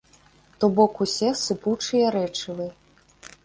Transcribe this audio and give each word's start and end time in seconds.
То 0.61 0.65
бок 0.79 1.03
усе 1.05 1.29
сыпучыя 1.43 2.07
рэчывы. 2.19 2.67